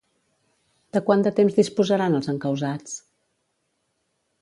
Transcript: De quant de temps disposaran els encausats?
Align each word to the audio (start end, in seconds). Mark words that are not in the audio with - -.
De 0.97 1.01
quant 1.09 1.27
de 1.27 1.33
temps 1.41 1.59
disposaran 1.59 2.19
els 2.23 2.33
encausats? 2.35 2.99